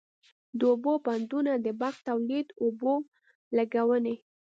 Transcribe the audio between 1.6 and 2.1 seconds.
د برق